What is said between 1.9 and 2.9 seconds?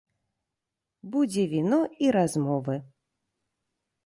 і размовы!